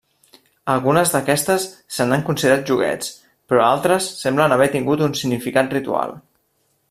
[0.75, 1.67] Algunes d'aquestes
[1.97, 3.11] se n'han considerat joguets,
[3.51, 6.17] però altres semblen haver tingut un significat ritual.